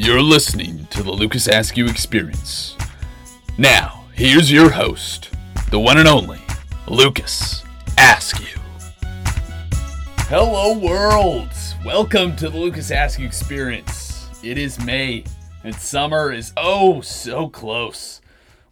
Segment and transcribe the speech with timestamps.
[0.00, 2.76] You're listening to the Lucas Askew Experience.
[3.58, 5.30] Now, here's your host,
[5.72, 6.38] the one and only
[6.86, 7.64] Lucas
[7.98, 8.60] Askew.
[10.28, 11.50] Hello, world!
[11.84, 14.28] Welcome to the Lucas Askew Experience.
[14.44, 15.24] It is May,
[15.64, 18.20] and summer is oh so close.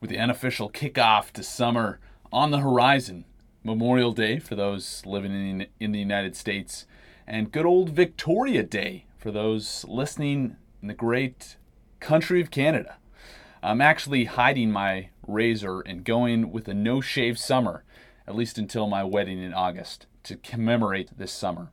[0.00, 1.98] With the unofficial kickoff to summer
[2.32, 3.24] on the horizon,
[3.64, 6.86] Memorial Day for those living in, in the United States,
[7.26, 10.56] and good old Victoria Day for those listening
[10.86, 11.56] in the great
[11.98, 12.98] country of Canada.
[13.60, 17.82] I'm actually hiding my razor and going with a no shave summer,
[18.24, 21.72] at least until my wedding in August, to commemorate this summer.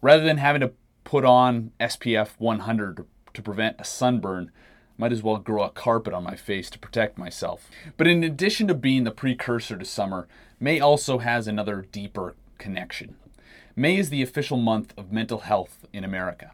[0.00, 0.70] Rather than having to
[1.02, 3.04] put on SPF 100
[3.34, 4.52] to prevent a sunburn,
[4.96, 7.68] might as well grow a carpet on my face to protect myself.
[7.96, 10.28] But in addition to being the precursor to summer,
[10.60, 13.16] May also has another deeper connection.
[13.74, 16.52] May is the official month of mental health in America.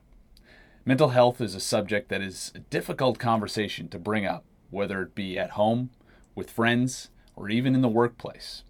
[0.89, 5.14] Mental health is a subject that is a difficult conversation to bring up, whether it
[5.14, 5.91] be at home,
[6.34, 8.62] with friends, or even in the workplace.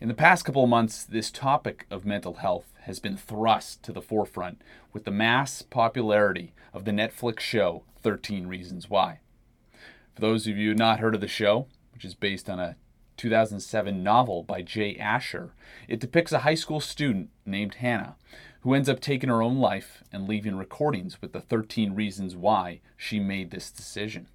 [0.00, 3.92] In the past couple of months, this topic of mental health has been thrust to
[3.92, 4.62] the forefront
[4.94, 9.20] with the mass popularity of the Netflix show 13 Reasons Why.
[10.14, 12.76] For those of you not heard of the show, which is based on a
[13.18, 15.52] 2007 novel by Jay Asher,
[15.88, 18.16] it depicts a high school student named Hannah
[18.60, 22.80] who ends up taking her own life and leaving recordings with the 13 reasons why
[22.96, 24.26] she made this decision.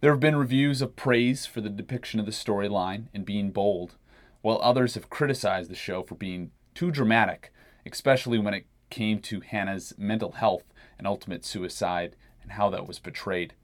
[0.00, 3.96] There have been reviews of praise for the depiction of the storyline and being bold,
[4.42, 7.52] while others have criticized the show for being too dramatic,
[7.84, 10.64] especially when it came to Hannah's mental health
[10.98, 13.54] and ultimate suicide and how that was portrayed.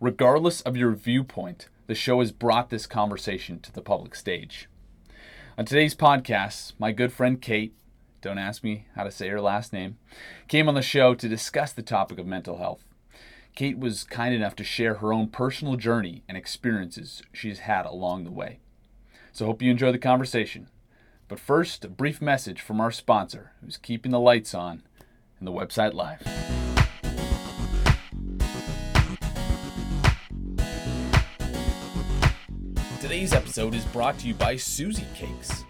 [0.00, 4.68] Regardless of your viewpoint, the show has brought this conversation to the public stage.
[5.56, 7.74] On today's podcast, my good friend Kate
[8.20, 9.98] don't ask me how to say her last name,
[10.48, 12.84] came on the show to discuss the topic of mental health.
[13.54, 18.24] Kate was kind enough to share her own personal journey and experiences she's had along
[18.24, 18.60] the way.
[19.32, 20.68] So, hope you enjoy the conversation.
[21.28, 24.82] But first, a brief message from our sponsor, who's keeping the lights on
[25.38, 26.22] and the website live.
[33.00, 35.64] Today's episode is brought to you by Susie Cakes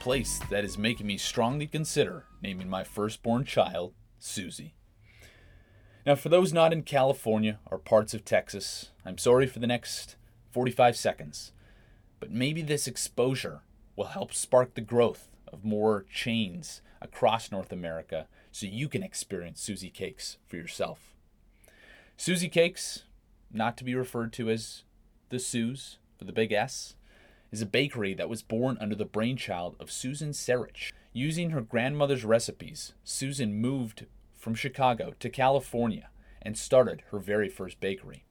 [0.00, 4.74] place that is making me strongly consider naming my firstborn child Susie.
[6.06, 10.16] Now, for those not in California or parts of Texas, I'm sorry for the next
[10.50, 11.52] 45 seconds,
[12.18, 13.60] but maybe this exposure
[13.94, 19.60] will help spark the growth of more chains across North America so you can experience
[19.60, 21.14] Susie Cakes for yourself.
[22.16, 23.04] Susie Cakes,
[23.52, 24.84] not to be referred to as
[25.28, 26.96] the Suze for the big S,
[27.50, 30.92] is a bakery that was born under the brainchild of Susan Sarich.
[31.12, 34.06] Using her grandmother's recipes, Susan moved
[34.36, 38.24] from Chicago to California and started her very first bakery.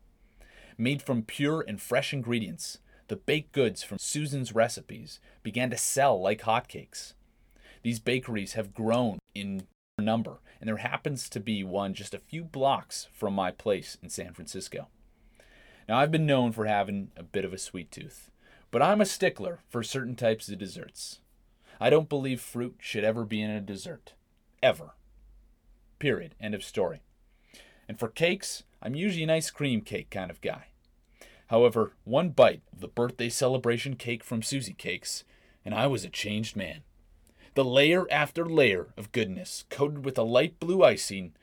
[0.78, 6.22] Made from pure and fresh ingredients, the baked goods from Susan's recipes began to sell
[6.22, 7.14] like hotcakes.
[7.84, 12.44] These bakeries have grown in number, and there happens to be one just a few
[12.44, 14.88] blocks from my place in San Francisco.
[15.88, 18.30] Now, I've been known for having a bit of a sweet tooth,
[18.72, 21.20] but I'm a stickler for certain types of desserts.
[21.80, 24.14] I don't believe fruit should ever be in a dessert.
[24.62, 24.96] Ever.
[25.98, 26.36] Period.
[26.40, 27.02] End of story.
[27.88, 30.68] And for cakes, I'm usually an ice cream cake kind of guy.
[31.48, 35.24] However, one bite of the birthday celebration cake from Susie Cakes,
[35.66, 36.82] and I was a changed man.
[37.56, 41.34] The layer after layer of goodness, coated with a light blue icing,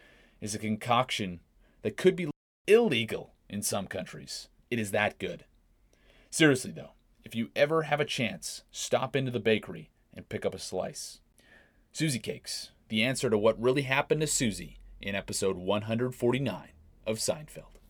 [0.40, 1.40] is a concoction
[1.82, 2.30] that could be
[2.68, 4.48] illegal in some countries.
[4.70, 5.44] It is that good.
[6.30, 6.92] Seriously, though,
[7.26, 11.18] if you ever have a chance, stop into the bakery and pick up a slice.
[11.90, 16.68] Susie Cakes, the answer to what really happened to Susie in episode 149
[17.04, 17.80] of Seinfeld.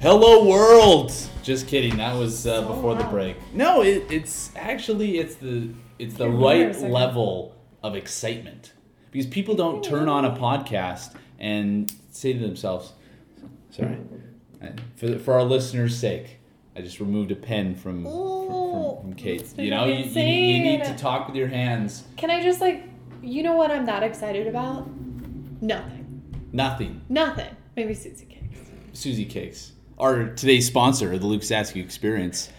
[0.00, 1.12] Hello world.
[1.42, 1.98] Just kidding.
[1.98, 3.36] That was uh, before the break.
[3.52, 5.68] No, it, it's actually it's the
[5.98, 8.72] it's the right level of excitement
[9.10, 12.92] because people don't turn on a podcast and say to themselves,
[13.70, 13.96] sorry,
[14.60, 14.76] mm-hmm.
[14.96, 16.38] for, for our listeners' sake,
[16.76, 19.52] I just removed a pen from from, from, from Kate.
[19.58, 22.04] You know, you, you, you need to talk with your hands.
[22.16, 22.84] Can I just like,
[23.22, 24.88] you know what I'm that excited about?
[25.60, 26.22] Nothing.
[26.52, 27.00] Nothing.
[27.08, 27.54] Nothing.
[27.76, 28.70] Maybe Susie Cakes.
[28.92, 29.72] Susie Cakes.
[29.98, 32.50] Our today's sponsor of the Luke Askew Experience.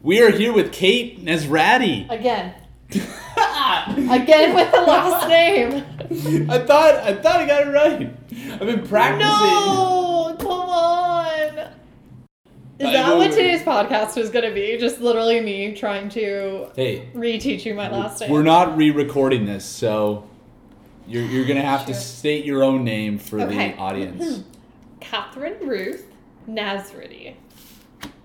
[0.00, 2.08] We are here with Kate Nesrati.
[2.10, 2.54] Again.
[2.90, 5.84] Again with the last name.
[6.50, 8.23] I thought I thought I got it right.
[8.54, 9.28] I've been practicing.
[9.28, 11.58] No, come on.
[12.78, 14.76] Is I that what today's podcast is going to be?
[14.78, 18.30] Just literally me trying to Hey, reteach you my last name.
[18.30, 20.28] we're not re-recording this, so
[21.06, 23.72] you're you're gonna have to state your own name for Okay.
[23.72, 24.42] the audience.
[25.00, 26.06] Catherine Ruth
[26.48, 27.34] Naszradi.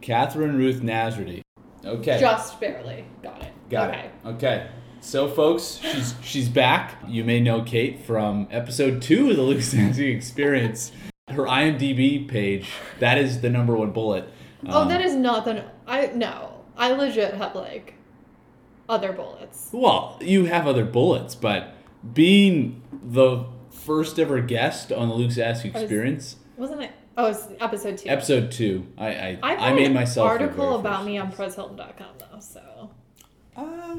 [0.02, 1.42] Catherine Ruth Naszradi.
[1.86, 2.20] Okay.
[2.20, 3.06] Just barely.
[3.22, 3.54] Got it.
[3.70, 4.00] Got okay.
[4.06, 4.28] it.
[4.28, 4.68] Okay.
[5.02, 6.96] So, folks, she's she's back.
[7.08, 10.92] You may know Kate from episode two of the Lucas Nancy Experience.
[11.30, 12.70] Her IMDb page.
[13.00, 14.28] That is the number one bullet.
[14.68, 15.64] Oh, Um, that is not the.
[15.88, 16.64] I no.
[16.78, 17.96] I legit have like
[18.88, 19.70] other bullets.
[19.72, 21.74] Well, you have other bullets, but
[22.14, 26.92] being the first ever guest on the Lucas Askew was- Experience, Wasn't it?
[27.18, 28.10] Oh, it's episode two.
[28.10, 31.58] episode two, I I, I, I made myself article about me on guest.
[31.58, 32.40] PerezHilton.com though.
[32.40, 32.92] So
[33.58, 33.98] Uh,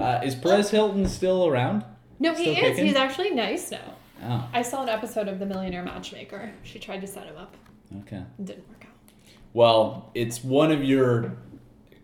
[0.00, 1.84] uh, is Perez Hilton still around?
[2.18, 2.60] no, he Still is.
[2.60, 2.86] kicking?
[2.86, 3.94] He's actually nice now.
[4.22, 6.52] Oh, I saw an episode of The Millionaire Matchmaker.
[6.62, 7.56] She tried to set him up.
[8.02, 8.22] okay.
[8.38, 9.32] It didn't work out.
[9.54, 11.32] Well, it's one of your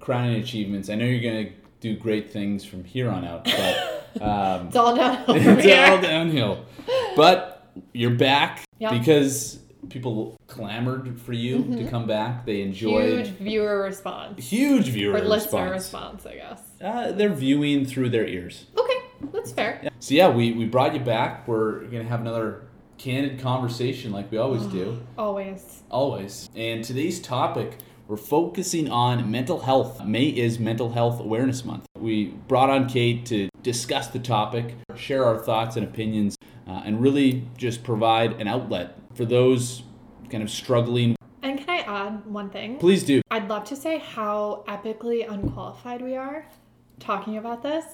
[0.00, 0.88] crowning achievements.
[0.88, 1.50] I know you're gonna
[1.80, 6.64] do great things from here on out, but um, It's all downhill it's all downhill.
[7.16, 8.96] But you're back Yeah.
[8.98, 9.58] because
[9.90, 12.44] people clamored for you to come back.
[12.46, 14.48] They enjoyed Huge viewer response.
[14.48, 16.24] huge viewer Or listener response.
[16.24, 16.60] response, I guess.
[16.82, 18.66] Uh, they're viewing through their ears.
[18.76, 18.98] Okay,
[19.32, 19.80] that's fair.
[19.82, 19.90] Yeah.
[20.00, 21.46] So yeah, we, we brought you back.
[21.48, 22.62] We're gonna have another
[22.98, 25.82] candid conversation like we always do, Always.
[25.90, 26.48] always.
[26.56, 27.78] And today's topic,
[28.08, 30.04] we're focusing on mental health.
[30.04, 31.86] May is Mental Health Awareness Month.
[31.98, 36.36] We brought on Kate to discuss the topic, share our thoughts and opinions,
[36.68, 39.82] uh, and really just provide an outlet for those
[40.30, 41.16] kind of struggling.
[41.42, 42.78] And can I add one thing?
[42.78, 43.22] Please do.
[43.30, 46.46] I'd love to say how epically unqualified we are
[46.98, 47.84] talking about this,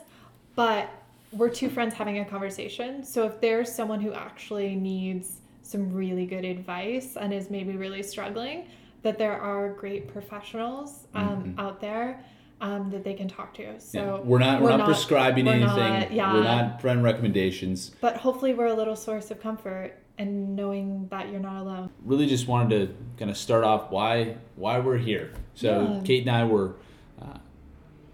[0.55, 0.89] but
[1.33, 3.05] we're two friends having a conversation.
[3.05, 8.03] So if there's someone who actually needs some really good advice and is maybe really
[8.03, 8.67] struggling,
[9.03, 12.25] that there are great professionals um, out there
[12.61, 13.81] um, that they can talk to.
[13.81, 14.29] So Yeah.
[14.29, 15.77] We're not we're, not, prescribing we're anything.
[15.77, 16.33] not- yeah.
[16.33, 17.91] We're not providing recommendations.
[18.01, 21.91] But hopefully, we're a little source of comfort and knowing that you're not alone.
[22.05, 25.33] really just wanted to kind of start off why why we're here.
[25.55, 26.01] So Yeah.
[26.05, 26.75] Kate and I were
[27.21, 27.39] uh,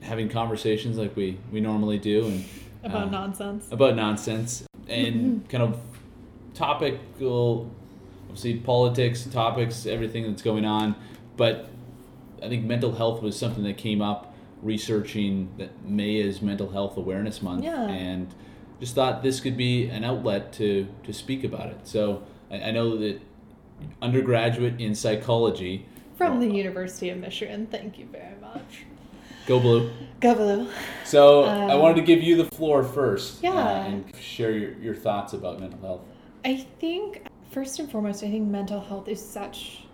[0.02, 2.44] having conversations like we we normally do and
[2.84, 3.68] About uh, nonsense.
[3.72, 5.78] about nonsense and kind of
[6.54, 7.70] topical,
[8.24, 10.94] obviously politics, topics, everything that's going on.
[11.36, 11.68] But
[12.42, 16.96] I think mental health was something that came up researching that May is Mental Health
[16.96, 17.88] Awareness Month, Yeah.
[17.88, 18.26] and
[18.80, 21.80] just thought this could be an outlet to to speak about it.
[21.84, 23.20] So I, I know that
[24.02, 25.86] undergraduate in psychology,
[26.16, 27.66] From the University of Michigan.
[27.70, 28.84] Thank you very much.
[29.46, 29.90] go blue.
[30.20, 30.68] Go blue.
[31.04, 33.86] So I Um, wanted to give you the floor first, uh, Yeah.
[33.86, 36.00] and share your, your thoughts about mental health.
[36.44, 39.84] I think, first and foremost, I think mental health is such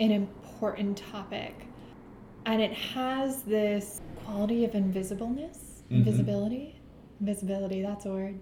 [0.00, 1.54] an important topic.
[2.44, 5.98] And it has this quality of invisibleness, Mhm.
[5.98, 6.74] invisibility,
[7.20, 8.38] invisibility, that's a word,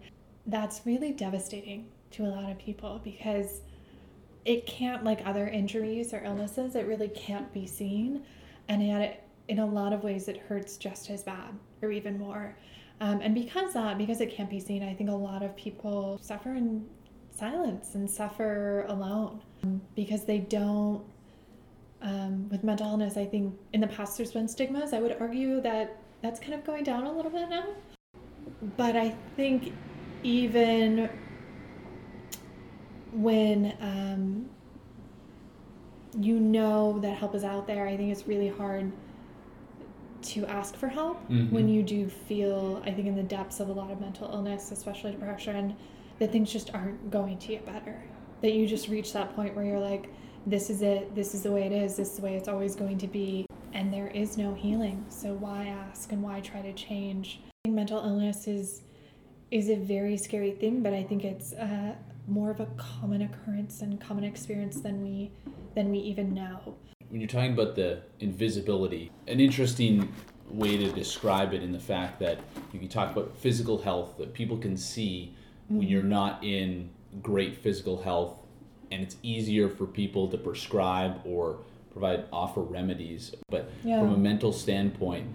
[0.47, 3.61] that's really devastating to a lot of people because
[4.45, 8.25] it can't, like other injuries or illnesses, it really can't be seen.
[8.69, 12.19] And yet, it, in a lot of ways, it hurts just as bad or even
[12.19, 12.57] more.
[13.01, 16.19] Um, and because that, because it can't be seen, I think a lot of people
[16.23, 16.87] suffer in
[17.31, 21.03] silence and suffer alone um, because they don't.
[22.01, 24.93] Um, with mental illness, I think in the past there's been stigmas.
[24.93, 27.65] I would argue that that's kind of going down a little bit now.
[28.77, 29.73] But I think
[30.23, 31.09] even
[33.13, 34.49] when um,
[36.19, 38.93] you know that help is out there, I think it's really hard
[40.23, 41.51] to ask for help Mhm.
[41.51, 44.71] when you do feel, I think, in the depths of a lot of mental illness,
[44.71, 45.75] especially depression,
[46.21, 48.01] that things just aren't going to get better.
[48.41, 50.09] That you just reach that point where you're like,
[50.47, 52.77] this is it, this is the way it is, this is the way it's always
[52.77, 55.05] going to be, and there is no healing.
[55.09, 57.41] So why ask and why try to change?
[57.73, 58.83] Mental illness is
[59.51, 61.95] is a very scary thing, but I think it's uh,
[62.27, 65.33] more of a common occurrence and common experience than we
[65.75, 66.77] than we even know.
[67.09, 70.13] when you're talking about the invisibility, an interesting
[70.51, 72.39] way to describe it in the fact that
[72.69, 75.35] if you can talk about physical health that people can see
[75.69, 76.91] when you're not in
[77.23, 78.37] great physical health,
[78.91, 81.59] and it's easier for people to prescribe or
[81.91, 83.35] provide offer remedies.
[83.49, 83.99] But Yeah.
[83.99, 85.27] from a mental standpoint,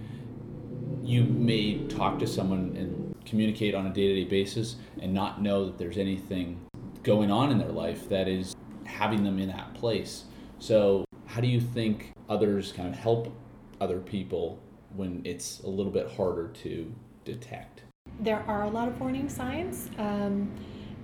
[1.08, 5.78] you may talk to someone and communicate on a day-to-day basis and not know that
[5.78, 6.60] there's anything
[7.04, 10.26] going on in their life that is having them in that place.
[10.60, 13.34] So, how do you think others kind of help
[13.80, 14.60] other people
[14.96, 16.94] when it's a little bit harder to
[17.26, 17.84] detect?
[18.20, 19.92] there are a lot of warning signs.
[20.00, 20.50] Um,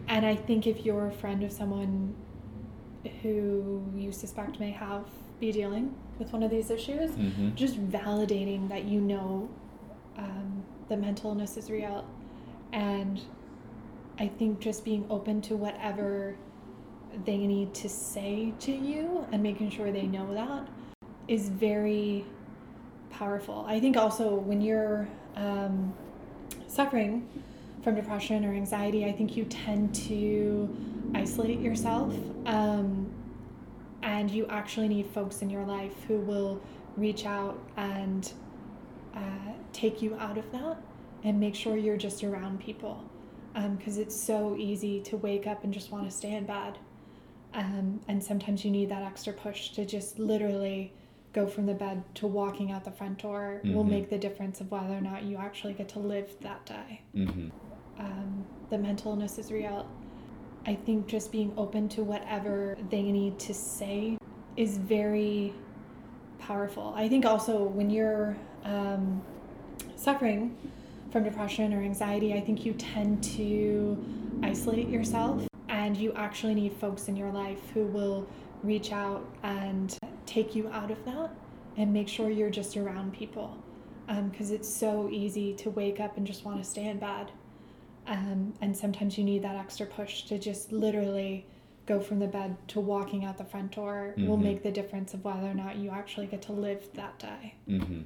[0.07, 2.15] and I think if you're a friend of someone
[3.21, 5.05] who you suspect may have
[5.39, 7.53] be dealing with one of these issues, Mm-hmm.
[7.53, 9.47] just validating that you know
[10.17, 12.05] um, the mental illness is real.
[12.71, 13.21] And
[14.19, 16.35] I think just being open to whatever
[17.25, 20.67] they need to say to you and making sure they know that
[21.27, 22.25] is very
[23.09, 23.65] powerful.
[23.67, 25.93] I think also when you're um,
[26.67, 27.27] suffering
[27.83, 30.75] from depression or anxiety, I think you tend to
[31.13, 32.13] isolate yourself.
[32.45, 33.11] Um,
[34.01, 36.61] and you actually need folks in your life who will
[36.97, 38.31] reach out and
[39.15, 40.77] uh, take you out of that
[41.23, 43.03] and make sure you're just around people.
[43.77, 46.77] Because it's so easy to wake up and just want to stay in bed.
[47.53, 50.91] Um, and sometimes you need that extra push to just literally
[51.33, 53.89] go from the bed to walking out the front door will Mhm.
[53.89, 57.01] make the difference of whether or not you actually get to live that day.
[57.15, 57.49] Mm-hmm.
[57.99, 59.85] Um, the mental illness is real.
[60.65, 64.17] I think just being open to whatever they need to say
[64.57, 65.53] is very
[66.39, 66.93] powerful.
[66.95, 69.21] I think also when you're um,
[70.03, 70.55] suffering
[71.11, 73.97] from depression or anxiety, I think you tend to
[74.43, 78.27] isolate yourself and you actually need folks in your life who will
[78.63, 81.31] reach out and take you out of that
[81.77, 83.57] and make sure you're just around people
[84.29, 87.31] because it's so easy to wake up and just want to stay in bed
[88.05, 91.45] um, and sometimes you need that extra push to just literally
[91.85, 94.43] go from the bed to walking out the front door will Mhm.
[94.43, 97.55] make the difference of whether or not you actually get to live that day.
[97.67, 98.01] Mm-hmm.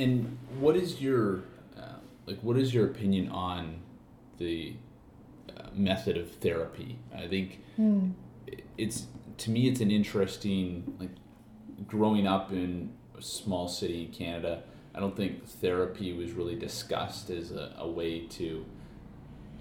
[0.00, 1.42] And what is your
[1.78, 2.40] uh, like?
[2.40, 3.80] What is your opinion on
[4.38, 4.74] the
[5.48, 6.98] uh, method of therapy?
[7.14, 7.60] I think
[8.78, 9.06] it's
[9.38, 11.10] to me it's an interesting like
[11.86, 14.62] growing up in a small city in Canada.
[14.94, 18.64] I don't think therapy was really discussed as a, a way to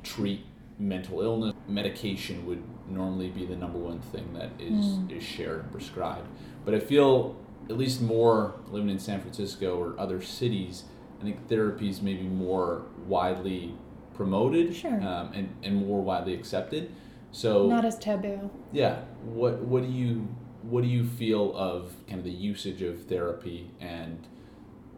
[0.03, 0.45] treat
[0.79, 1.53] mental illness.
[1.67, 6.27] Medication would normally be the number one thing that is, is shared and prescribed.
[6.65, 7.35] But I feel,
[7.69, 10.85] at least more living in San Francisco or other cities,
[11.19, 13.73] I think therapy is maybe more widely
[14.13, 15.01] promoted Sure.
[15.01, 16.91] um, and, and more widely accepted.
[17.31, 18.49] So Not as taboo.
[18.71, 20.27] yeah, what what do you
[20.63, 24.27] what do you feel of kind of the usage of therapy and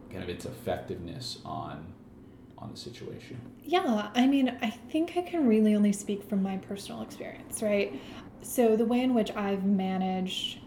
[0.10, 1.94] kind of its effectiveness on
[2.58, 3.42] on the situation?
[3.64, 8.00] Yeah, I mean, I think I can really only speak from my personal experience, right?
[8.42, 10.60] So, the way in which I've managed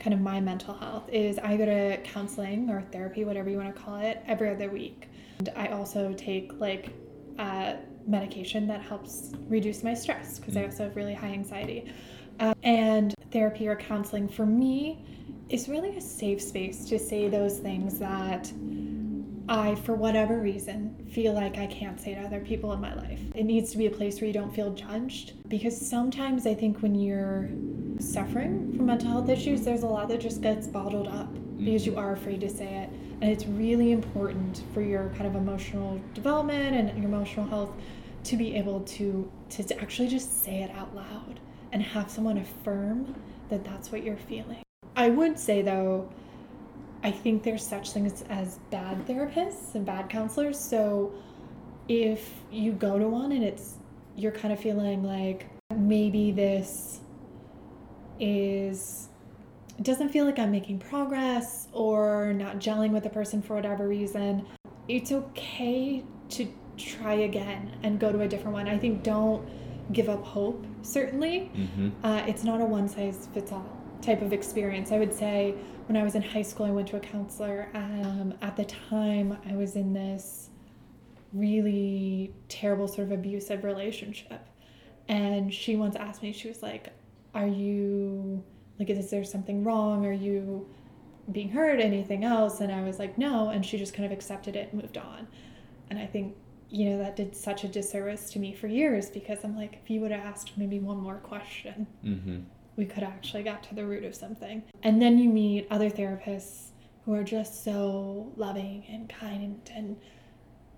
[0.00, 3.74] kind of my mental health is I go to counseling or therapy, whatever you want
[3.74, 5.08] to call it, every other week.
[5.38, 6.90] And I also take like
[7.38, 7.74] uh,
[8.06, 11.92] medication that helps reduce my stress because I also have really high anxiety.
[12.40, 15.04] Uh, and therapy or counseling for me
[15.48, 18.52] is really a safe space to say those things that
[19.48, 23.20] I, for whatever reason, feel like I can't say to other people in my life.
[23.34, 26.82] It needs to be a place where you don't feel judged because sometimes I think
[26.82, 27.48] when you're
[28.00, 31.92] suffering from mental health issues, there's a lot that just gets bottled up because you
[31.92, 32.00] mm-hmm.
[32.00, 32.90] are afraid to say it.
[33.20, 37.70] And it's really important for your kind of emotional development and your emotional health
[38.24, 41.40] to be able to, to, to actually just say it out loud
[41.72, 43.14] and have someone affirm
[43.48, 44.62] that that's what you're feeling.
[44.96, 46.08] I would say though,
[47.02, 50.58] I think there's such things as bad therapists and bad counselors.
[50.58, 51.12] So
[51.88, 53.76] if you go to one and it's
[54.16, 57.00] you're kind of feeling like maybe this
[58.20, 59.08] is
[59.78, 63.86] it doesn't feel like I'm making progress or not gelling with the person for whatever
[63.86, 64.44] reason,
[64.88, 68.68] it's okay to try again and go to a different one.
[68.68, 69.48] I think don't
[69.92, 71.50] give up hope, certainly.
[71.54, 71.90] Mm-hmm.
[72.04, 73.66] Uh, it's not a one size fits all
[74.02, 74.92] type of experience.
[74.92, 75.54] I would say
[75.86, 77.68] when I was in high school, I went to a counselor.
[77.74, 80.50] And, um, at the time, I was in this
[81.32, 84.46] really terrible, sort of abusive relationship.
[85.08, 86.92] And she once asked me, she was like,
[87.34, 88.42] Are you,
[88.78, 90.06] like, is there something wrong?
[90.06, 90.68] Are you
[91.30, 91.80] being hurt?
[91.80, 92.60] Anything else?
[92.60, 93.50] And I was like, No.
[93.50, 95.26] And she just kind of accepted it and moved on.
[95.90, 96.34] And I think,
[96.70, 99.88] you know, that did such a disservice to me for years because I'm like, if
[99.90, 102.40] you would have asked maybe one more question, Mm-hmm.
[102.76, 104.62] we could have actually got to the root of something.
[104.82, 106.68] And then you meet other therapists
[107.04, 109.96] who are just so loving and kind and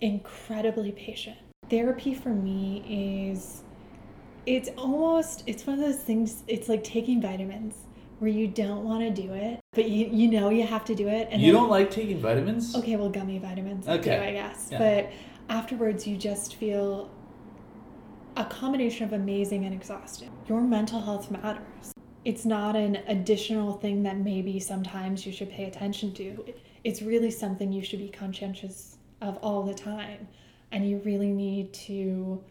[0.00, 1.37] incredibly patient.
[1.69, 3.62] Therapy for me is
[4.57, 7.75] it's almost it's one of those things it's like taking vitamins
[8.19, 11.09] where you don't want to do it, but you you know you have to do
[11.09, 12.75] it and You then- don't like taking vitamins?
[12.76, 14.28] Okay, well, gummy vitamins, I do, Okay.
[14.28, 14.69] I guess.
[14.71, 14.78] Yeah.
[14.78, 15.12] But
[15.49, 17.11] afterwards, you just feel
[18.37, 20.28] a combination of amazing and exhausted.
[20.49, 21.92] Your mental health matters.
[22.25, 26.45] It's not an additional thing that maybe sometimes you should pay attention to.
[26.85, 30.28] It's really something you should be conscientious of all the time.
[30.73, 32.42] And you really need to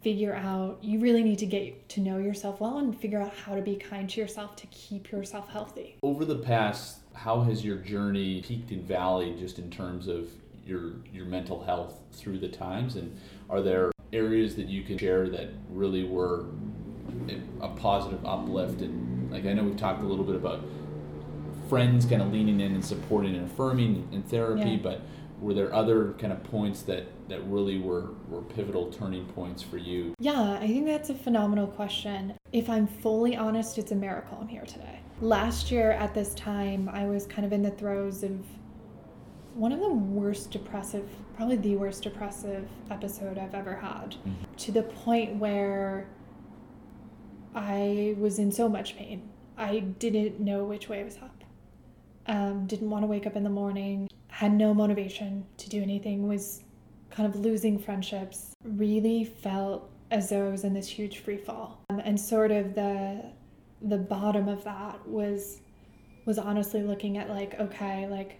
[0.00, 3.54] figure out you really need to get to know yourself well and figure out how
[3.54, 5.96] to be kind to yourself to keep yourself healthy.
[6.02, 10.28] Over the past, how has your journey peaked and valleyed just in terms of
[10.66, 13.16] your your mental health through the times and
[13.48, 16.46] are there areas that you can share that really were
[17.60, 20.60] a positive uplift and like I know we've talked a little bit about
[21.68, 24.76] friends kind of leaning in and supporting and affirming in therapy, Yeah.
[24.82, 25.00] but
[25.40, 29.78] were there other kind of points that that really were were pivotal turning points for
[29.78, 30.14] you?
[30.18, 32.34] Yeah, I think that's a phenomenal question.
[32.52, 35.00] If I'm fully honest, it's a miracle I'm here today.
[35.20, 38.38] Last year at this time, I was kind of in the throes of
[39.54, 44.54] one of the worst depressive, probably the worst depressive episode I've ever had, mm-hmm.
[44.56, 46.06] to the point where
[47.54, 49.28] I was in so much pain.
[49.56, 51.29] I didn't know which way I was up.
[52.26, 56.28] Um, didn't want to wake up in the morning, had no motivation to do anything,
[56.28, 56.62] was
[57.10, 61.80] kind of losing friendships, really felt as though I was in this huge free fall.
[61.90, 63.24] Um, and sort of the
[63.82, 65.60] the bottom of that was
[66.26, 68.38] was honestly looking at like, okay, like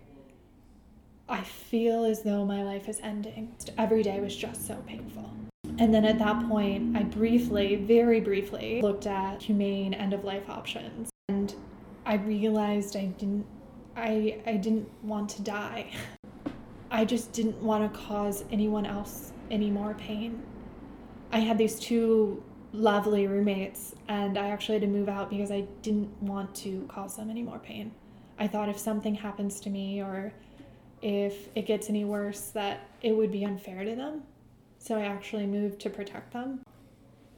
[1.29, 3.55] I feel as though my life is ending.
[3.79, 5.31] Every day was just so painful.
[5.79, 10.51] And then at that point, I briefly, very briefly, looked at humane end of life
[10.51, 11.09] options.
[11.29, 11.55] And
[12.05, 13.47] I realized I didn't
[14.01, 15.91] I I didn't want to die.
[16.91, 20.43] I just didn't want to cause anyone else any more pain.
[21.33, 22.43] I had these two
[22.73, 27.17] lovely roommates and I actually had to move out because I didn't want to cause
[27.17, 27.93] them any more pain.
[28.39, 30.33] I thought if something happens to me or
[31.03, 34.23] if it gets any worse that it would be unfair to them.
[34.79, 36.63] So I actually moved to protect them.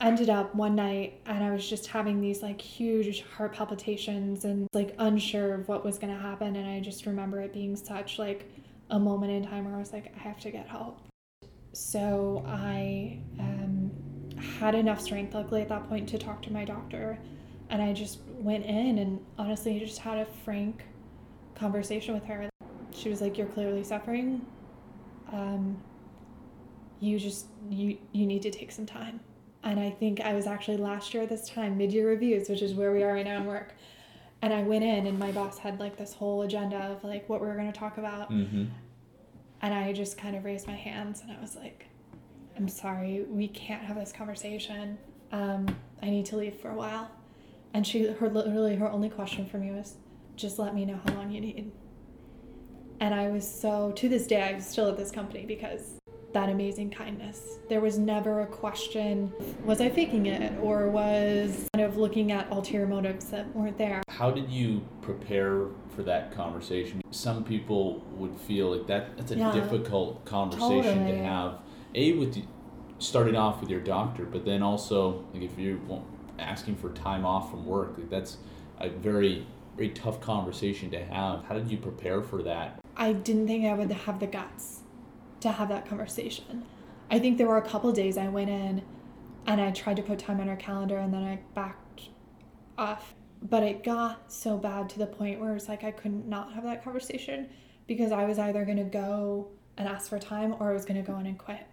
[0.03, 4.67] Ended up one night and I was just having these like huge heart palpitations and
[4.73, 6.57] like unsure of what was going to happen.
[6.57, 8.51] And I just remember it being such like
[8.91, 11.07] a moment in time where I was like I have to get help.
[11.73, 13.93] So I um,
[14.59, 17.17] had enough strength luckily at that point to talk to my doctor.
[17.71, 20.83] And I just went in and honestly just had a frank
[21.55, 22.51] conversation with her.
[22.93, 24.45] She was like you're clearly suffering.
[25.33, 25.81] Um,
[26.99, 29.21] you just you you need to take some time
[29.65, 32.75] and i think i was actually last year at this time mid-year reviews which is
[32.75, 33.75] where we are right now in work.
[34.41, 37.41] And i went in and my boss had like this whole agenda of like what
[37.41, 38.31] we were going to talk about.
[38.31, 38.65] Mm-hmm.
[39.63, 41.87] and i just kind of raised my hands and i was like
[42.57, 44.99] i'm sorry we can't have this conversation.
[45.31, 45.67] Um,
[46.03, 47.11] i need to leave for a while.
[47.75, 49.95] And she her literally her only question for me was
[50.37, 51.71] just let me know how long you need.
[53.01, 55.99] And I was so, to this day, I'm still at this company because
[56.33, 57.59] that amazing kindness.
[57.69, 59.33] There was never a question,
[59.65, 60.53] was I faking it?
[60.61, 64.03] Or was kind of looking at ulterior motives that weren't there.
[64.09, 67.01] How did you prepare for that conversation?
[67.11, 69.53] Some people would feel like that that's a Yeah.
[69.53, 71.13] difficult conversation Totally.
[71.13, 71.59] to have.
[71.95, 72.45] A with the,
[72.99, 75.79] starting off with your doctor, but then also like if you're
[76.39, 78.39] asking for time off from work, like that's
[78.81, 81.45] a very very tough conversation to have.
[81.45, 82.79] How did you prepare for that?
[82.95, 84.82] I didn't think I would have the guts
[85.43, 86.65] to have that conversation.
[87.11, 88.83] I think there were a couple days I went in
[89.47, 92.09] and I tried to put time on our calendar and then I backed
[92.79, 93.15] off.
[93.43, 96.63] But it got so bad to the point where it's like I couldn't not have
[96.65, 97.49] that conversation
[97.89, 101.03] because I was either going to go and ask for time or I was going
[101.05, 101.67] to go in and quit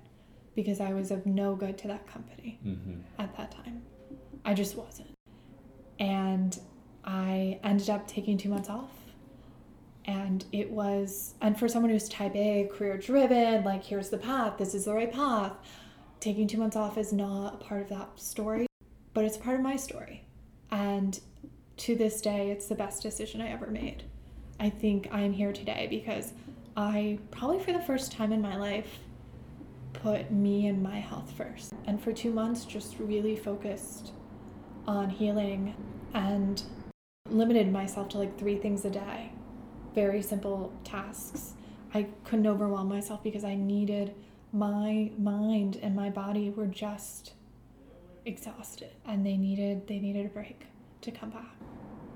[0.56, 3.02] because I was of no good to that company Mm-hmm.
[3.20, 3.84] at that time.
[4.44, 5.16] I just wasn't.
[6.00, 6.58] And
[7.06, 8.92] I ended up taking two months off.
[10.10, 14.58] And it was, and for someone who's type A, career driven, like here's the path,
[14.58, 15.54] this is the right path,
[16.20, 18.66] taking two months off is not a part of that story,
[19.14, 20.26] but it's part of my story.
[20.72, 21.20] And
[21.78, 24.02] to this day, it's the best decision I ever made.
[24.60, 26.34] I think I'm here today because
[26.76, 28.98] I probably for the first time in my life
[29.94, 31.72] put me and my health first.
[31.86, 34.14] And for two months, just really focused
[34.88, 35.76] on healing
[36.16, 36.64] and
[37.30, 39.34] limited myself to like three things a day.
[39.94, 41.54] Very simple tasks.
[41.94, 44.14] I couldn't overwhelm myself because I needed
[44.52, 47.34] my mind and my body were just
[48.26, 50.66] exhausted and they needed they needed a break
[51.02, 51.56] to come back.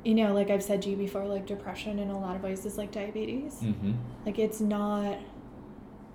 [0.04, 2.66] You know, like I've said to you before, like depression in a lot of ways
[2.66, 3.56] is like diabetes.
[3.62, 3.94] Mm-hmm.
[4.26, 5.18] Like it's not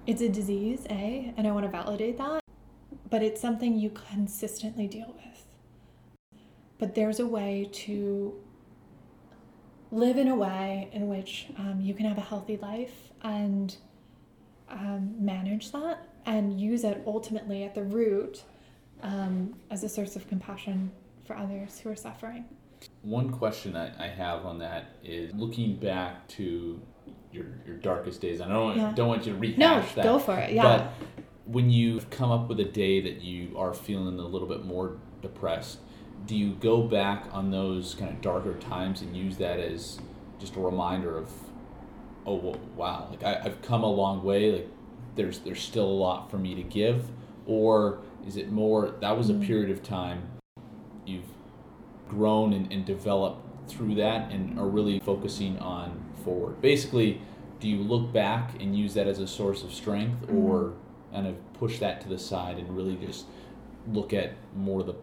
[0.07, 2.43] it's a disease, A, and I want to validate that,
[3.11, 5.45] but it's something you consistently deal with.
[6.79, 8.35] But there's a way to
[9.91, 13.77] live in a way in which um, you can have a healthy life and
[14.69, 18.43] um, manage that and use it ultimately at the root
[19.03, 20.91] um, as a source of compassion
[21.25, 22.45] for others who are suffering.
[23.03, 26.81] One question I, I have on that is looking back to
[27.33, 28.41] your your darkest days.
[28.41, 28.93] I don't want, Yeah.
[28.95, 30.05] don't want you to rehash No, that.
[30.05, 30.53] go for it.
[30.53, 30.63] Yeah.
[30.63, 30.93] But
[31.45, 34.99] when you come up with a day that you are feeling a little bit more
[35.23, 35.79] depressed,
[36.27, 39.99] do you go back on those kind of darker times and use that as
[40.39, 41.31] just a reminder of,
[42.27, 44.53] oh wow, like I, I've come a long way.
[44.53, 44.69] Like
[45.17, 47.07] there's there's still a lot for me to give,
[47.47, 49.45] or is it more that was a mm-hmm.
[49.45, 50.23] period of time
[51.07, 51.25] you've
[52.09, 56.61] grown and, and developed through that and are really focusing on forward?
[56.61, 57.21] Basically,
[57.61, 60.37] do you look back and use that as a source of strength, mm-hmm.
[60.37, 60.75] or
[61.13, 63.25] kind of push that to the side and really just
[63.93, 64.95] look at more the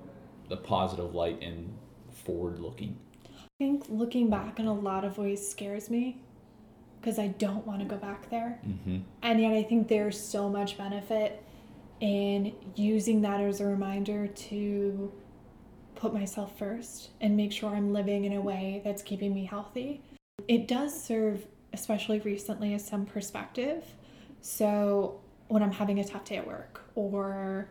[0.49, 1.73] the positive light and
[2.11, 2.97] forward looking?
[3.25, 6.17] I think looking back in a lot of ways scares me
[6.99, 8.59] because I don't want to go back there.
[8.67, 8.97] Mm-hmm.
[9.21, 11.43] And yet I think there's so much benefit
[11.99, 15.11] in using that as a reminder to
[15.95, 20.01] put myself first and make sure I'm living in a way that's keeping me healthy.
[20.47, 23.85] It does serve, especially recently, as some perspective.
[24.41, 27.69] So when I'm having a tough day at work or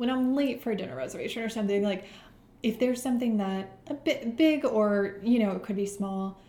[0.00, 2.06] when I'm late for a dinner reservation or something, like
[2.62, 6.40] if there's something that a bit big or, you know, it could be small,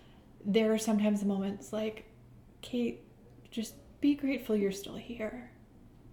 [0.45, 2.05] there are sometimes moments like,
[2.61, 3.01] Kate,
[3.49, 5.51] just be grateful you're still here.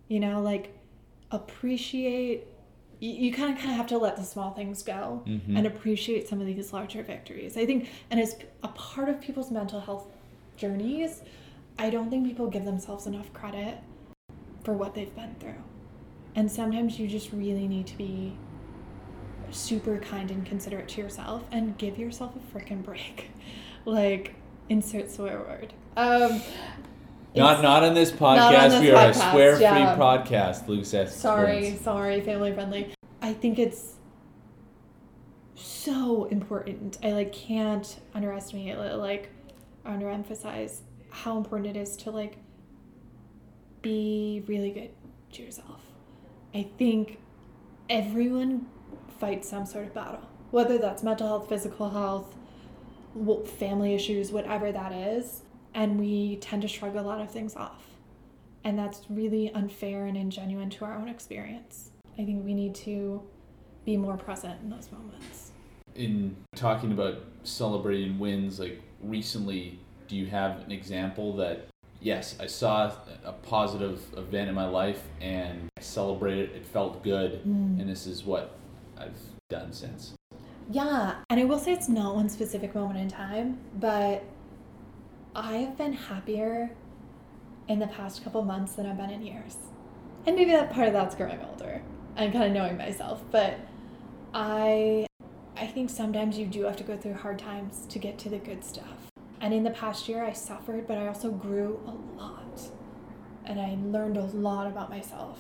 [0.08, 0.76] You know, like
[1.30, 2.48] appreciate
[2.98, 5.56] you, you kind of kind of have to let the small things go Mhm.
[5.56, 7.56] and appreciate some of these larger victories.
[7.56, 10.08] I think and as a part of people's mental health
[10.56, 11.22] journeys,
[11.78, 13.78] I don't think people give themselves enough credit
[14.64, 15.62] for what they've been through.
[16.38, 18.32] And sometimes you just really need to be
[19.50, 23.30] super kind and considerate to yourself and give yourself a freaking break.
[23.84, 24.34] Like
[24.68, 25.72] insert swear word.
[25.96, 26.42] Um
[27.34, 28.64] Not not on this podcast.
[28.64, 29.96] On this we are a swear free yeah.
[29.96, 31.16] podcast, Luke says.
[31.16, 32.92] Sorry, sorry, family friendly.
[33.22, 33.94] I think it's
[35.54, 36.98] so important.
[37.02, 39.30] I like can't underestimate it, like
[39.86, 42.36] underemphasize how important it is to like
[43.80, 44.90] be really good
[45.32, 45.87] to yourself.
[46.54, 47.18] I think
[47.90, 48.66] everyone
[49.18, 52.34] fights some sort of battle, whether that's mental health, physical health,
[53.58, 55.42] family issues, whatever that is,
[55.74, 57.84] and we tend to shrug a lot of things off.
[58.64, 61.90] And that's really unfair and ingenuine to our own experience.
[62.18, 63.22] I think we need to
[63.84, 65.52] be more present in those moments.
[65.94, 71.66] In talking about celebrating wins, like recently, do you have an example that
[72.00, 72.92] yes, I saw
[73.24, 76.50] a positive event in my life and I celebrated.
[76.50, 77.80] It felt good, mm.
[77.80, 78.56] and this is what
[78.96, 80.14] I've done since.
[80.70, 84.22] Yeah, and I will say it's not one specific moment in time, but
[85.34, 86.70] I have been happier
[87.68, 89.56] in the past couple months than I've been in years.
[90.26, 91.82] And maybe that part of that's growing older
[92.16, 93.58] and kind of knowing myself, but
[94.34, 95.06] I
[95.56, 98.38] I think sometimes you do have to go through hard times to get to the
[98.38, 99.07] good stuff.
[99.40, 102.60] And in the past year I suffered, but I also grew a lot.
[103.44, 105.38] And I learned a lot about myself.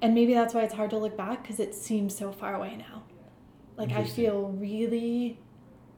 [0.00, 2.76] And maybe that's why it's hard to look back because it seems so far away
[2.76, 3.02] now.
[3.76, 5.38] Like I feel really,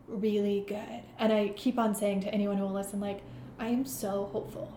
[0.07, 1.03] really good.
[1.19, 3.23] And I keep on saying to anyone who will listen, like,
[3.59, 4.73] I am so hopeful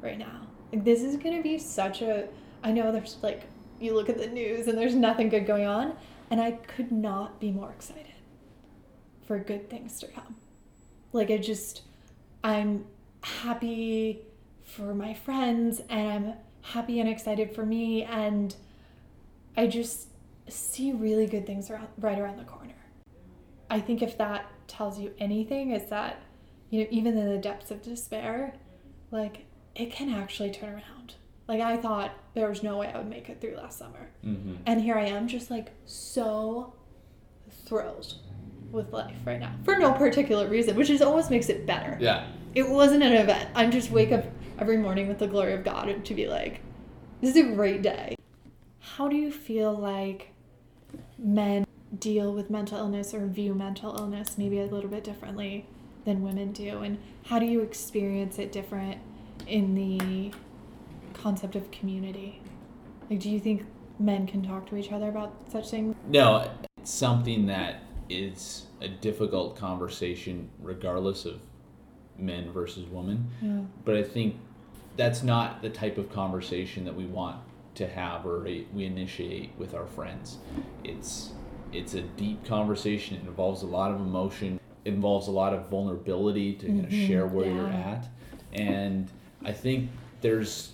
[0.00, 0.46] right now.
[0.72, 2.28] Like this is gonna be such a
[2.62, 3.44] I know there's like
[3.80, 5.96] you look at the news and there's nothing good going on,
[6.30, 8.06] and I could not be more excited
[9.26, 10.36] for good things to come.
[11.12, 11.82] Like I just
[12.42, 12.84] I'm
[13.22, 14.22] happy
[14.64, 18.54] for my friends and I'm happy and excited for me and
[19.56, 20.08] I just
[20.48, 22.74] see really good things around, right around the corner.
[23.68, 26.22] I think if that tells you anything, is that,
[26.70, 28.54] you know, even in the depths of despair,
[29.10, 29.44] like
[29.74, 31.14] it can actually turn around.
[31.46, 34.10] Like I thought there was no way I would make it through last summer.
[34.24, 34.56] Mm-hmm.
[34.66, 36.74] And here I am just like so
[37.66, 38.14] thrilled
[38.72, 41.96] with life right now for no particular reason, which is always makes it better.
[42.00, 42.26] Yeah.
[42.54, 43.50] It wasn't an event.
[43.54, 44.24] I'm just wake up
[44.58, 46.60] every morning with the glory of God to be like,
[47.20, 48.14] this is a great day.
[48.80, 50.32] How do you feel like
[51.18, 51.66] men
[51.98, 55.66] deal with mental illness or view mental illness maybe a little bit differently
[56.04, 56.80] than women do?
[56.80, 58.98] And how do you experience it different
[59.46, 60.32] in the
[61.14, 62.42] concept of community?
[63.08, 63.64] Like, do you think
[63.98, 65.94] men can talk to each other about such things?
[66.08, 71.40] No, it's something that is a difficult conversation regardless of
[72.18, 73.30] men versus women.
[73.40, 73.60] Yeah.
[73.84, 74.36] But I think
[74.96, 77.36] that's not the type of conversation that we want
[77.76, 80.38] to have or we initiate with our friends.
[80.84, 81.30] It's
[81.72, 83.16] it's a deep conversation.
[83.16, 84.58] It involves a lot of emotion.
[84.84, 87.06] It involves a lot of vulnerability to kind of mm-hmm.
[87.06, 88.08] share where you're at.
[88.52, 89.08] And
[89.44, 89.88] I think
[90.20, 90.72] there's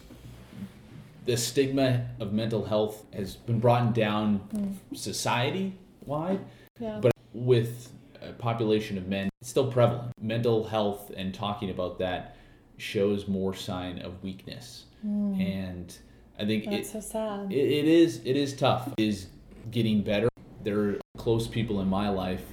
[1.26, 4.96] the stigma of mental health has been brought down mm.
[4.96, 6.40] society wide
[6.78, 7.00] Yeah.
[7.02, 7.12] but
[7.44, 12.36] with a population of men it's still prevalent mental health and talking about that
[12.78, 15.40] shows more sign of weakness hmm.
[15.40, 15.98] and
[16.38, 17.52] I think That's it, so sad.
[17.52, 18.88] it, it is it is tough.
[18.98, 19.28] It is
[19.70, 20.28] getting better.
[20.62, 22.44] There are close people in my life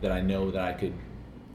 [0.00, 0.94] that I know that I could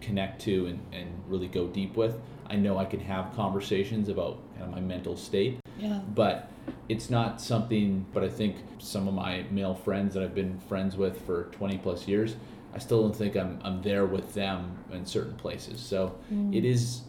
[0.01, 2.19] connect to and, and really go deep with.
[2.49, 5.99] I know I can have conversations about kind of my mental state, yeah.
[6.15, 6.49] but
[6.87, 8.05] it's not something.
[8.13, 11.77] But I think some of my male friends that I've been friends with for 20
[11.79, 12.35] plus years,
[12.73, 15.79] I still don't think I'm, I'm there with them in certain places.
[15.81, 16.55] So Mm.
[16.55, 17.01] it is,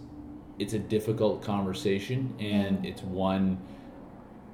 [0.59, 2.91] it's a difficult conversation, and Yeah.
[2.91, 3.59] it's one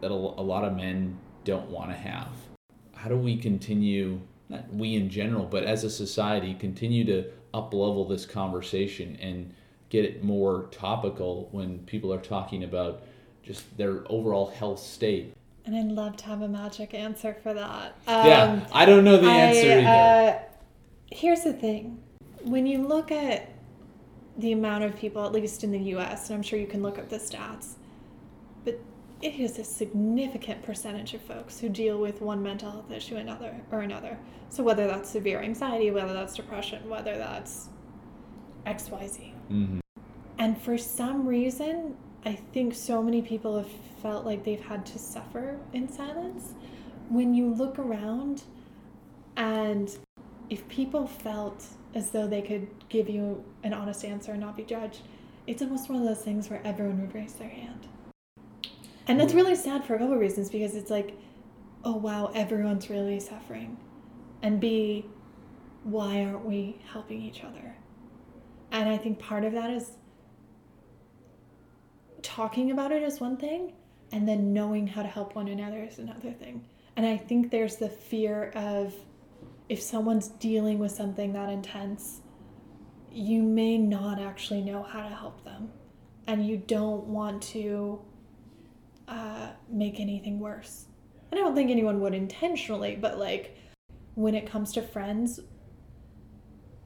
[0.01, 2.29] that a, a lot of men don't want to have.
[2.95, 7.73] How do we continue, not we in general, but as a society, continue to up
[7.73, 9.53] level this conversation and
[9.91, 13.03] get it more topical when people are talking about
[13.43, 15.33] just their overall health state?
[15.67, 17.95] And I'd love to have a magic answer for that.
[18.07, 20.41] yeah, Um, I don't know the answer I, either.
[20.41, 20.54] Uh,
[21.15, 22.03] here's the thing
[22.43, 23.49] when you look at
[24.37, 26.99] the amount of people, at least in the US, and I'm sure you can look
[26.99, 27.75] up the stats,
[28.65, 28.81] but
[29.23, 33.55] it is a significant percentage of folks who deal with one mental health issue another
[33.71, 34.19] or another.
[34.51, 37.69] So whether that's severe anxiety, whether that's depression, whether that's
[38.67, 39.31] XYZ.
[39.49, 39.79] hmm
[40.39, 43.71] And for some reason, I think so many people have
[44.03, 46.55] felt like they've had to suffer in silence.
[47.09, 48.43] When you look around,
[49.37, 49.97] and
[50.51, 54.65] if people felt as though they could give you an honest answer and not be
[54.65, 55.03] judged,
[55.47, 57.87] it's almost one of those things where everyone would raise their hand.
[59.07, 61.17] And that's really sad for a couple of reasons because it's like,
[61.85, 63.77] oh wow, everyone's really suffering.
[64.43, 65.07] And B,
[65.85, 67.75] why aren't we helping each other?
[68.73, 69.93] And I think part of that is
[72.23, 73.73] talking about it is one thing,
[74.11, 76.65] and then knowing how to help one another is another thing.
[76.97, 78.95] And I think there's the fear of
[79.69, 82.21] if someone's dealing with something that intense,
[83.11, 85.71] you may not actually know how to help them.
[86.27, 88.01] And you don't want to
[89.09, 90.87] uh, make anything worse.
[91.31, 93.57] And I don't think anyone would intentionally, but like
[94.15, 95.41] when it comes to friends,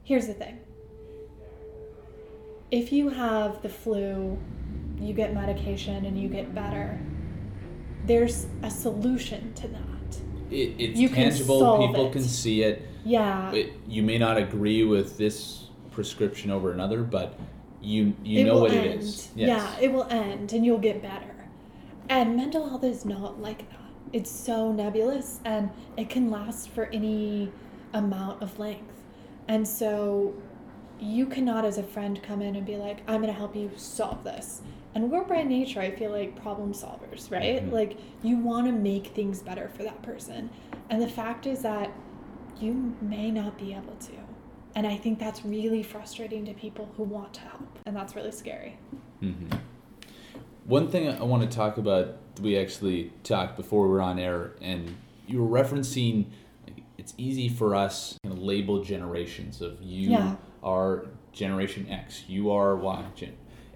[0.03, 0.59] here's the thing
[2.71, 4.37] if you have the flu,
[4.99, 6.99] you get medication and you get better,
[8.05, 9.98] there's a solution to that.
[10.49, 11.87] It, it's You tangible.
[11.87, 12.13] People it.
[12.13, 12.87] can see it.
[13.05, 13.51] Yeah.
[13.51, 13.73] it.
[13.87, 17.37] You may not agree with this prescription over another, but
[17.81, 18.85] you you it know what end.
[18.85, 19.29] it is.
[19.35, 21.35] Yeah, it will end and you'll get better.
[22.09, 23.79] And mental health is not like that.
[24.11, 27.51] It's so nebulous and it can last for any
[27.93, 28.91] amount of length.
[29.47, 30.33] And so
[30.99, 33.71] you cannot, as a friend, come in and be like, I'm going to help you
[33.77, 34.61] solve this.
[34.95, 37.63] And we're by nature, I feel like problem solvers, right?
[37.63, 37.71] Mhm.
[37.71, 40.49] Like you want to make things better for that person.
[40.89, 41.91] And the fact is that
[42.59, 44.13] you may not be able to.
[44.75, 47.79] And I think that's really frustrating to people who want to help.
[47.85, 48.77] And that's really scary.
[49.19, 49.31] hmm
[50.65, 54.51] One thing I want to talk about, we actually talked before we were on air,
[54.61, 54.95] and
[55.27, 56.25] you were referencing
[56.97, 60.35] it's easy for us to label generations of you Yeah.
[60.61, 63.03] are Generation X, you are Y.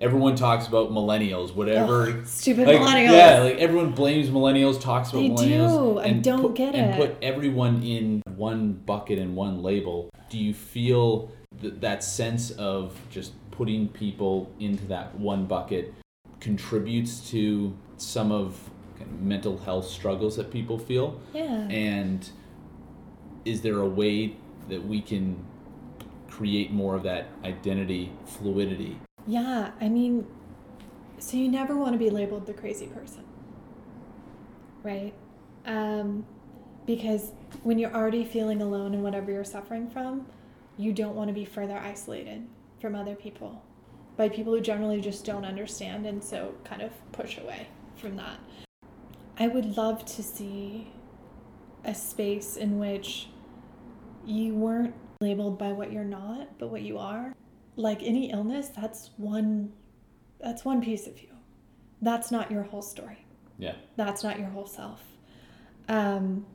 [0.02, 2.10] Everyone talks about millennials, whatever.
[2.10, 3.12] Ugh, stupid like, millennials.
[3.12, 5.94] Yeah, like everyone blames millennials, talks about They millennials.
[5.96, 6.00] do.
[6.00, 6.98] I don't put, get and it.
[6.98, 10.10] put everyone in one bucket and one label.
[10.30, 15.94] Do you feel th- that sense of just putting people into that one bucket
[16.40, 18.60] contributes to some of
[18.98, 21.20] kind of mental health struggles that people feel?
[21.34, 21.68] Yeah.
[21.70, 22.28] And
[23.46, 24.36] is there a way
[24.70, 25.46] that we can
[26.30, 28.98] create more of that identity fluidity?
[29.26, 30.28] Yeah, I mean,
[31.18, 33.24] so you never want to be labeled the crazy person,
[34.84, 35.14] right?
[35.66, 36.26] Um,
[36.86, 37.32] because
[37.64, 40.26] when you're already feeling alone in whatever you're suffering from,
[40.78, 42.46] you don't want to be further isolated
[42.82, 43.64] from other people
[44.18, 48.38] by people who generally just don't understand and so kind of push away from that.
[49.40, 50.92] I would love to see
[51.86, 53.30] a space in which
[54.26, 57.34] you weren't labeled by what you're not, but what you are
[57.76, 59.72] like any illness that's one
[60.40, 61.30] that's one piece of you.
[62.02, 63.26] That's not your whole story.
[63.58, 63.76] Yeah.
[63.96, 65.02] that's not your whole self.
[65.88, 66.46] Um,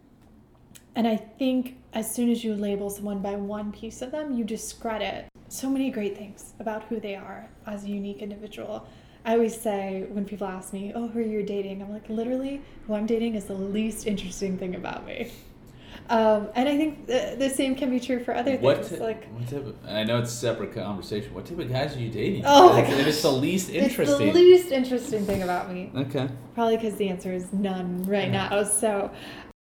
[0.94, 4.42] and i think as soon as you label someone by one piece of them you
[4.42, 8.86] discredit so many great things about who they are as a unique individual.
[9.24, 11.82] I always say when people ask me oh who are you dating?
[11.82, 15.30] I'm like literally who i'm dating is the least interesting thing about me
[16.10, 19.04] um, and i think the, the same can be true for other What, things ti-
[19.04, 21.34] like what type of, I know it's a separate conversation.
[21.34, 22.42] What type of guys are you dating?
[22.46, 22.92] Oh my gosh.
[23.06, 24.28] it's the least interesting.
[24.28, 25.90] It's the least interesting thing about me.
[25.96, 26.28] okay.
[26.54, 28.48] Probably because the answer is none right Yeah.
[28.48, 28.62] now.
[28.64, 29.10] So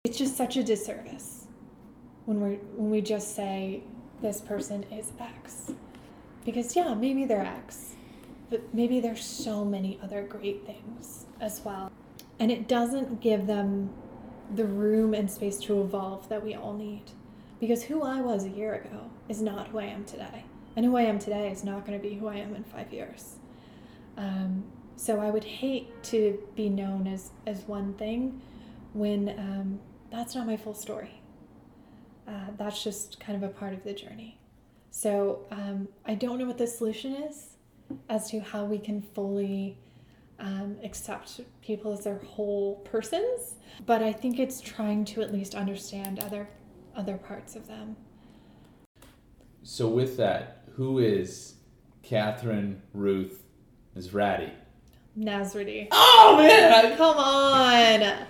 [0.03, 1.47] it's just such a disservice
[2.25, 3.83] when we when we just say
[4.21, 5.71] this person is X,
[6.45, 7.95] because yeah, maybe they're X,
[8.49, 11.91] but maybe there's so many other great things as well.
[12.39, 13.89] And it doesn't give them
[14.55, 17.03] the room and space to evolve that we all need.
[17.59, 20.45] Because who I was a year ago is not who I am today.
[20.75, 22.91] And who I am today is not going to be who I am in five
[22.91, 23.35] years.
[24.17, 24.63] Um,
[24.95, 28.41] so I would hate to be known as, as one thing
[28.93, 29.79] when um,
[30.11, 31.21] that's not my full story.
[32.27, 34.39] Uh, that's just kind of a part of the journey.
[34.91, 37.57] So um, I don't know what the solution is
[38.09, 39.77] as to how we can fully
[40.43, 45.55] um, accept people as their whole persons, but I think it's trying to at least
[45.55, 46.49] understand other
[46.95, 47.95] other parts of them.
[49.63, 51.55] So with that, who is
[52.03, 53.41] Catherine Ruth
[53.97, 54.51] Naszradi?
[55.17, 55.87] Naszradi.
[55.91, 56.97] Oh man!
[56.97, 58.27] Come on.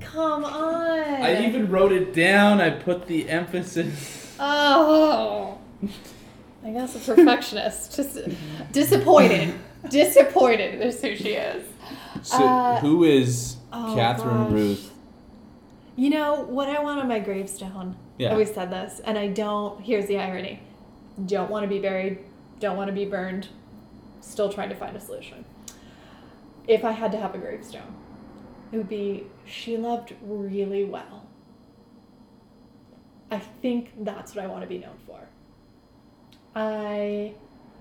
[0.00, 0.98] Come on.
[0.98, 2.60] I even wrote it down.
[2.60, 4.34] I put the emphasis.
[4.40, 5.58] Oh.
[6.64, 7.94] I guess a perfectionist.
[7.94, 8.18] Just
[8.72, 9.54] disappointed.
[9.88, 10.80] disappointed.
[10.80, 11.66] That's who she is.
[12.22, 14.52] So Uh, who is oh, Catherine gosh.
[14.52, 14.90] Ruth?
[15.96, 17.96] You know what I want on my gravestone?
[18.18, 18.28] Yeah.
[18.28, 19.80] I always said this, and I don't.
[19.80, 20.60] Here's the irony:
[21.24, 22.18] don't want to be buried,
[22.60, 23.48] don't want to be burned.
[24.20, 25.44] Still trying to find a solution.
[26.66, 27.94] If I had to have a gravestone,
[28.72, 31.26] it would be she loved really well.
[33.30, 35.20] I think that's what I want to be known for.
[36.54, 37.34] I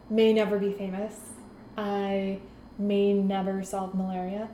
[0.09, 1.32] may never be famous.
[1.77, 2.39] I
[2.77, 4.49] may never solve malaria.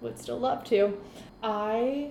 [0.00, 0.98] Would still love to.
[1.42, 2.10] I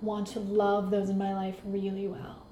[0.00, 2.46] want to love those in my life really well.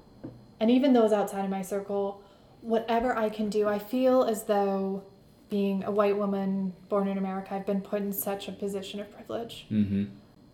[0.59, 2.21] And even those outside of my circle,
[2.61, 5.03] whatever I can do, I feel as though
[5.49, 9.13] being a white woman born in America, I've been put in such a position of
[9.13, 9.67] privilege.
[9.71, 10.05] Mm-hmm.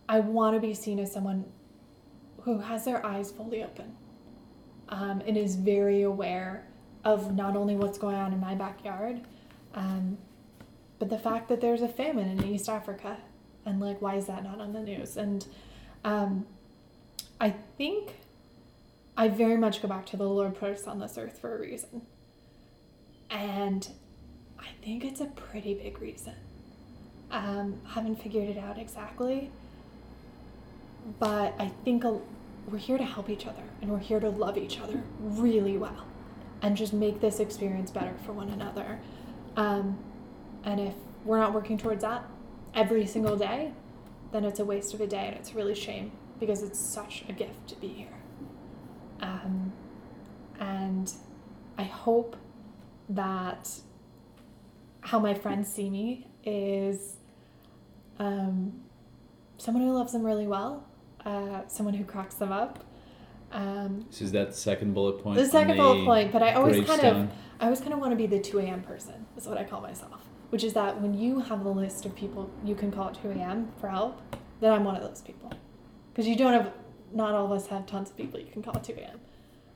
[0.09, 1.45] I want to be seen as someone
[2.41, 3.95] who has their eyes fully open
[4.89, 6.65] um, and is very aware
[7.05, 9.21] of not only what's going on in my backyard,
[9.79, 10.17] um,
[10.99, 13.17] but the fact that there's a famine in East Africa.
[13.65, 15.15] And like, why is that not on the news?
[15.15, 15.47] And
[16.03, 16.45] um,
[17.39, 18.15] I think
[19.15, 21.59] I very much go back to the Lord put us on this earth for a
[21.59, 22.01] reason.
[23.29, 23.87] And
[24.59, 26.35] I think it's a pretty big reason.
[27.31, 29.51] Um, haven't figured it out exactly,
[31.19, 32.19] but I think a,
[32.67, 36.05] we're here to help each other and we're here to love each other really well
[36.61, 38.99] and just make this experience better for one another.
[39.55, 39.97] Um,
[40.63, 40.93] and if
[41.25, 42.23] we're not working towards that
[42.73, 43.71] every single day,
[44.31, 47.33] then it's a waste of a day and it's really shame because it's such a
[47.33, 48.07] gift to be here.
[49.21, 49.73] Um,
[50.59, 51.11] and
[51.77, 52.35] I hope
[53.09, 53.69] that
[55.01, 57.17] how my friends see me is
[58.19, 58.81] um,
[59.57, 60.85] someone who loves them really well,
[61.25, 62.83] uh, someone who cracks them up.
[63.51, 65.37] Um, So is that the second bullet point?
[65.37, 67.29] the on second bullet point, but I always kind of.
[67.59, 68.81] I always kind of want to be the 2 a.m.
[68.83, 70.21] person, is what I call myself.
[70.49, 73.31] Which is that when you have the list of people you can call at 2
[73.31, 73.67] a.m.
[73.81, 74.21] for help,
[74.61, 75.51] then I'm one of those people.
[76.13, 76.71] Because you don't have,
[77.13, 79.19] not all of us have tons of people you can call at 2 a.m.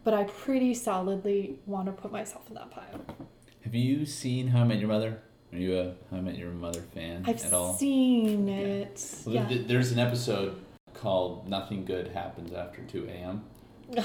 [0.06, 3.02] But I pretty solidly want to put myself in that pile.
[3.64, 5.20] Have you seen How I Met Your Mother?
[5.52, 7.74] Are you a How I Met Your Mother fan I've at all?
[7.74, 8.56] seen Yeah.
[8.56, 9.16] it.
[9.26, 9.58] Well, Yeah.
[9.68, 10.56] There's an episode
[10.94, 13.44] called Nothing Good Happens After 2 a.m.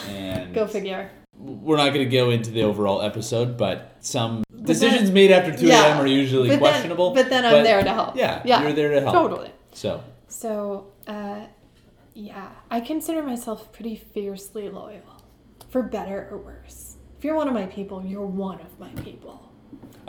[0.08, 1.10] And Go figure.
[1.36, 5.56] We're not going to go into the overall episode, but some then- decisions made after
[5.56, 5.86] 2 Yeah.
[5.94, 6.00] a.m.
[6.00, 7.14] are usually But questionable.
[7.14, 8.16] Then, but then I'm but there to help.
[8.16, 8.62] Yeah, Yeah.
[8.62, 9.14] you're there to help.
[9.14, 9.50] Totally.
[9.72, 11.42] So, So, uh,
[12.14, 15.22] yeah, I consider myself pretty fiercely loyal,
[15.70, 16.96] for better or worse.
[17.16, 19.50] If you're one of my people, you're one of my people.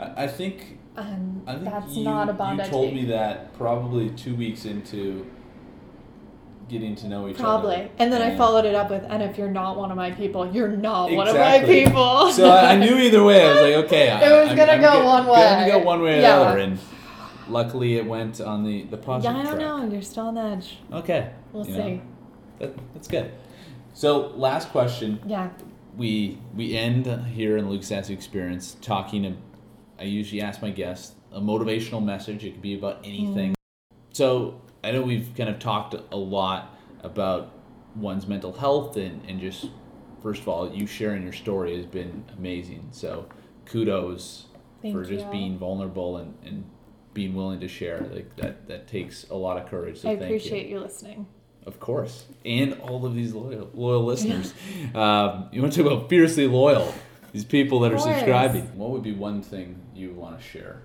[0.00, 3.52] I, I think And I think that's you, not a bond you told me that
[3.54, 5.26] probably two weeks into
[6.70, 7.44] getting to know each other.
[7.44, 7.90] Probably.
[7.98, 10.50] And then I followed it up with, and if you're not one of my people,
[10.50, 12.30] you're not one of my people.
[12.32, 13.44] So I I knew either way.
[13.44, 15.70] I was like, okay, It was gonna I'm go go- one Gonna way.
[15.70, 16.38] go one way or Yeah.
[16.38, 16.78] the other, and
[17.48, 19.82] luckily it went on the the positive yeah, I don't track.
[19.84, 19.92] know.
[19.92, 20.78] You're still on the edge.
[20.92, 22.02] Okay, We'll you see.
[22.60, 23.32] that, that's good.
[23.94, 25.18] So last question.
[25.26, 25.50] Yeah.
[25.96, 29.36] we we end here in Luke Sassy Experience talking.
[29.98, 32.44] I usually ask my guests a motivational message.
[32.44, 33.50] It could be about anything.
[33.50, 33.54] Mm.
[34.12, 37.52] So I know we've kind of talked a lot about
[37.94, 39.66] one's mental health and, and just
[40.22, 42.88] first of all, you sharing your story has been amazing.
[42.92, 43.26] So
[43.66, 44.46] kudos
[44.82, 46.64] Thank for just being vulnerable and, and
[47.14, 48.06] being willing to share.
[48.12, 50.00] Like that that takes a lot of courage.
[50.00, 50.76] So I thank appreciate you.
[50.76, 51.26] you listening.
[51.66, 52.24] Of course.
[52.44, 54.54] And all of these loyal, loyal listeners.
[54.94, 56.94] um, you want to talk about fiercely loyal.
[57.32, 58.76] These people that are subscribing.
[58.76, 60.82] What would be one thing you want to share?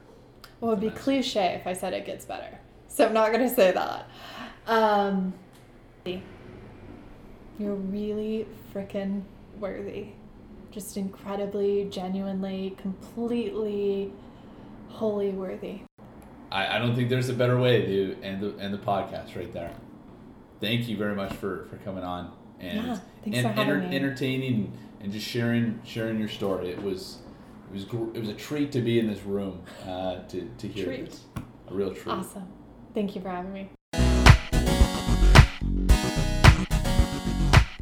[0.59, 2.59] Well, it would be cliche if I said it gets better.
[2.95, 4.07] So I'm not going to say that.
[4.67, 5.33] Um,
[7.59, 9.23] you're really freaking
[9.59, 10.11] worthy.
[10.71, 14.13] Just incredibly, genuinely, completely,
[14.87, 15.81] wholly worthy.
[16.53, 19.51] I, I don't think there's a better way to end the end the podcast right
[19.51, 19.73] there.
[20.61, 22.31] Thank you very much for, for coming on
[22.61, 24.71] and Yeah, and enter- entertaining
[25.01, 26.69] and just sharing sharing your story.
[26.69, 27.17] It was
[27.69, 27.83] it was
[28.15, 31.09] it was a treat to be in this room uh, to to hear Treat.
[31.09, 31.25] this.
[31.69, 32.13] A real treat.
[32.13, 32.47] Awesome.
[32.95, 33.69] Thank you for having me.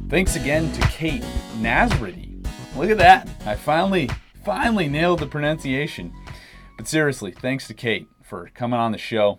[0.08, 1.22] Thanks again to Kate
[1.58, 2.44] Naszradi.
[2.76, 3.28] Look at that.
[3.46, 4.10] I finally,
[4.44, 6.12] finally nailed the pronunciation.
[6.76, 9.38] But seriously, thanks to Kate for coming on the show,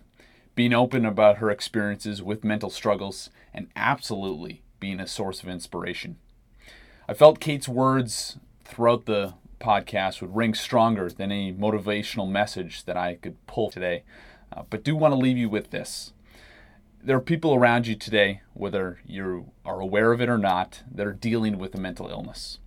[0.54, 6.16] being open about her experiences with mental struggles, and absolutely being a source of inspiration.
[7.06, 12.96] I felt Kate's words throughout the podcast would ring stronger than any motivational message that
[12.96, 14.04] I could pull today.
[14.52, 16.12] Uh, but do want to leave you with this
[17.06, 21.06] there are people around you today, whether you are aware of it or not, that
[21.06, 22.58] are dealing with a mental illness.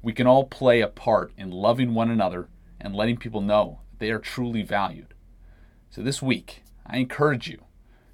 [0.00, 2.48] We can all play a part in loving one another
[2.80, 5.12] and letting people know they are truly valued.
[5.90, 7.64] So this week, I encourage you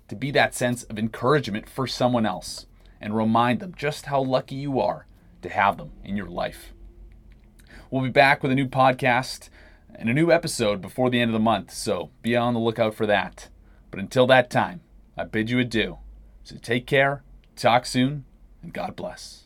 [0.09, 2.67] to be that sense of encouragement for someone else
[3.01, 5.07] and remind them just how lucky you are
[5.43, 6.73] to have them in your life.
[7.93, 9.51] We'll be back with a new podcast
[10.01, 12.95] and a new episode before the end of the month, so be on the lookout
[12.95, 13.51] for that.
[13.91, 14.81] But until that time,
[15.15, 15.99] I bid you adieu.
[16.43, 17.23] So take care,
[17.55, 18.25] talk soon,
[18.63, 19.45] and God bless.